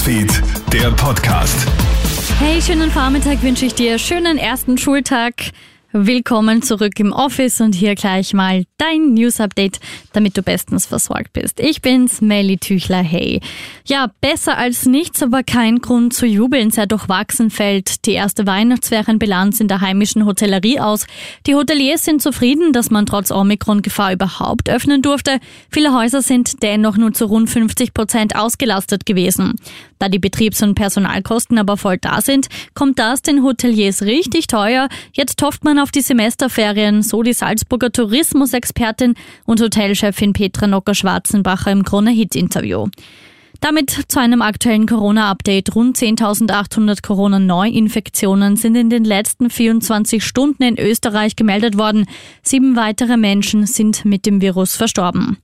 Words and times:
Newsfeed, 0.00 0.42
der 0.72 0.90
Podcast. 0.92 1.68
Hey, 2.38 2.62
schönen 2.62 2.90
Vormittag 2.90 3.42
wünsche 3.42 3.66
ich 3.66 3.74
dir. 3.74 3.98
Schönen 3.98 4.38
ersten 4.38 4.78
Schultag. 4.78 5.34
Willkommen 5.92 6.62
zurück 6.62 7.00
im 7.00 7.12
Office 7.12 7.60
und 7.60 7.74
hier 7.74 7.96
gleich 7.96 8.32
mal 8.32 8.62
dein 8.78 9.14
News 9.14 9.40
Update, 9.40 9.80
damit 10.12 10.36
du 10.36 10.42
bestens 10.42 10.86
versorgt 10.86 11.32
bist. 11.32 11.58
Ich 11.58 11.82
bin's, 11.82 12.20
Melly 12.20 12.58
Tüchler. 12.58 13.02
Hey. 13.02 13.40
Ja, 13.86 14.08
besser 14.20 14.56
als 14.56 14.86
nichts, 14.86 15.20
aber 15.20 15.42
kein 15.42 15.80
Grund 15.80 16.14
zu 16.14 16.26
jubeln. 16.26 16.70
Sehr 16.70 16.86
durchwachsen 16.86 17.50
fällt 17.50 18.06
die 18.06 18.12
erste 18.12 18.46
Weihnachtsferienbilanz 18.46 19.58
in 19.58 19.66
der 19.66 19.80
heimischen 19.80 20.26
Hotellerie 20.26 20.78
aus. 20.78 21.08
Die 21.48 21.56
Hoteliers 21.56 22.04
sind 22.04 22.22
zufrieden, 22.22 22.72
dass 22.72 22.92
man 22.92 23.04
trotz 23.04 23.32
Omikron-Gefahr 23.32 24.12
überhaupt 24.12 24.70
öffnen 24.70 25.02
durfte. 25.02 25.40
Viele 25.72 25.92
Häuser 25.92 26.22
sind 26.22 26.62
dennoch 26.62 26.98
nur 26.98 27.14
zu 27.14 27.24
rund 27.24 27.50
50 27.50 27.94
Prozent 27.94 28.36
ausgelastet 28.36 29.06
gewesen. 29.06 29.56
Da 29.98 30.08
die 30.08 30.20
Betriebs- 30.20 30.62
und 30.62 30.76
Personalkosten 30.76 31.58
aber 31.58 31.76
voll 31.76 31.98
da 31.98 32.20
sind, 32.20 32.46
kommt 32.74 33.00
das 33.00 33.22
den 33.22 33.42
Hoteliers 33.42 34.02
richtig 34.02 34.46
teuer. 34.46 34.88
Jetzt 35.12 35.42
hofft 35.42 35.64
man 35.64 35.79
auf 35.80 35.90
die 35.90 36.00
Semesterferien, 36.00 37.02
so 37.02 37.22
die 37.22 37.32
Salzburger 37.32 37.90
Tourismusexpertin 37.90 39.14
und 39.46 39.60
Hotelchefin 39.60 40.32
Petra 40.32 40.66
Nocker-Schwarzenbacher 40.66 41.72
im 41.72 41.82
Krone-Hit-Interview. 41.82 42.88
Damit 43.60 44.04
zu 44.08 44.18
einem 44.18 44.40
aktuellen 44.40 44.86
Corona-Update. 44.86 45.74
Rund 45.74 45.96
10.800 45.96 47.02
Corona-Neuinfektionen 47.02 48.56
sind 48.56 48.74
in 48.74 48.88
den 48.88 49.04
letzten 49.04 49.50
24 49.50 50.24
Stunden 50.24 50.62
in 50.62 50.78
Österreich 50.78 51.36
gemeldet 51.36 51.76
worden. 51.76 52.06
Sieben 52.42 52.74
weitere 52.76 53.18
Menschen 53.18 53.66
sind 53.66 54.06
mit 54.06 54.24
dem 54.24 54.40
Virus 54.40 54.76
verstorben. 54.76 55.36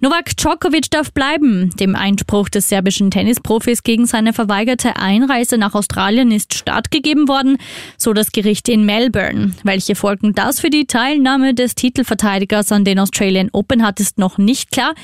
Novak 0.00 0.36
Djokovic 0.36 0.90
darf 0.90 1.12
bleiben. 1.12 1.70
Dem 1.80 1.96
Einspruch 1.96 2.48
des 2.48 2.68
serbischen 2.68 3.10
Tennisprofis 3.10 3.82
gegen 3.82 4.06
seine 4.06 4.32
verweigerte 4.32 4.94
Einreise 4.94 5.58
nach 5.58 5.74
Australien 5.74 6.30
ist 6.30 6.54
stattgegeben 6.54 7.26
worden, 7.26 7.58
so 7.96 8.12
das 8.12 8.30
Gericht 8.30 8.68
in 8.68 8.86
Melbourne. 8.86 9.56
Welche 9.64 9.96
Folgen 9.96 10.36
das 10.36 10.60
für 10.60 10.70
die 10.70 10.86
Teilnahme 10.86 11.52
des 11.52 11.74
Titelverteidigers 11.74 12.70
an 12.70 12.84
den 12.84 13.00
Australian 13.00 13.50
Open 13.52 13.84
hat, 13.84 13.98
ist 13.98 14.18
noch 14.18 14.38
nicht 14.38 14.70
klar. 14.70 14.94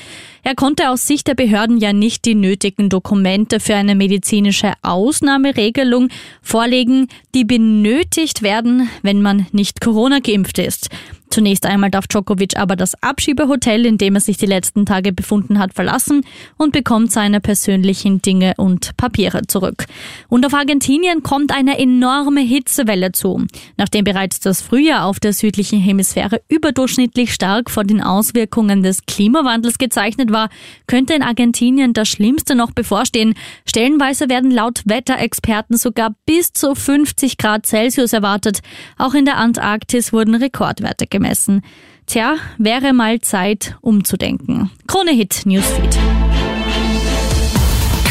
Er 0.43 0.55
konnte 0.55 0.89
aus 0.89 1.05
Sicht 1.05 1.27
der 1.27 1.35
Behörden 1.35 1.77
ja 1.77 1.91
nicht 1.91 2.23
die 2.23 2.35
nötigen 2.35 2.87
Dokumente 2.87 3.59
für 3.59 3.75
eine 3.75 3.95
medizinische 3.95 4.71
Ausnahmeregelung 4.81 6.07
vorlegen, 6.41 7.09
die 7.33 7.43
benötigt 7.43 8.43
werden, 8.43 8.89
wenn 9.01 9.21
man 9.21 9.47
nicht 9.51 9.81
Corona 9.81 10.19
geimpft 10.19 10.57
ist. 10.57 10.89
Zunächst 11.35 11.65
einmal 11.65 11.91
darf 11.91 12.07
Djokovic 12.07 12.55
aber 12.55 12.77
das 12.77 12.95
Abschiebehotel, 13.03 13.85
in 13.85 13.97
dem 13.97 14.15
er 14.15 14.21
sich 14.21 14.37
die 14.37 14.45
letzten 14.45 14.85
Tage 14.85 15.11
befunden 15.11 15.59
hat, 15.59 15.73
verlassen 15.73 16.21
und 16.55 16.71
bekommt 16.71 17.11
seine 17.11 17.41
persönlichen 17.41 18.21
Dinge 18.21 18.53
und 18.55 18.95
Papiere 18.95 19.45
zurück. 19.45 19.85
Und 20.29 20.45
auf 20.45 20.53
Argentinien 20.53 21.23
kommt 21.23 21.53
eine 21.53 21.77
enorme 21.77 22.39
Hitzewelle 22.39 23.11
zu. 23.11 23.45
Nachdem 23.75 24.05
bereits 24.05 24.39
das 24.39 24.61
Frühjahr 24.61 25.03
auf 25.03 25.19
der 25.19 25.33
südlichen 25.33 25.77
Hemisphäre 25.77 26.39
überdurchschnittlich 26.47 27.33
stark 27.33 27.69
vor 27.69 27.83
den 27.83 28.01
Auswirkungen 28.01 28.81
des 28.81 29.05
Klimawandels 29.05 29.77
gezeichnet 29.77 30.31
war, 30.31 30.47
könnte 30.87 31.15
in 31.15 31.21
Argentinien 31.21 31.91
das 31.91 32.07
Schlimmste 32.07 32.55
noch 32.55 32.71
bevorstehen. 32.71 33.33
Stellenweise 33.67 34.29
werden 34.29 34.51
laut 34.51 34.83
Wetterexperten 34.85 35.75
sogar 35.75 36.15
bis 36.25 36.53
zu 36.53 36.75
50 36.75 37.37
Grad 37.37 37.65
Celsius 37.65 38.13
erwartet. 38.13 38.61
Auch 38.97 39.13
in 39.13 39.25
der 39.25 39.35
Antarktis 39.35 40.13
wurden 40.13 40.35
Rekordwerte 40.35 41.07
gemessen 41.07 41.24
gemessen. 41.25 41.61
Tja, 42.05 42.35
wäre 42.57 42.93
mal 42.93 43.19
Zeit 43.19 43.77
umzudenken. 43.81 44.69
Krone 44.87 45.11
Hit 45.11 45.41
Newsfeed. 45.45 45.97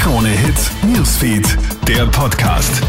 Krone 0.00 0.28
Hit 0.28 0.92
Newsfeed, 0.92 1.46
der 1.86 2.06
Podcast. 2.06 2.82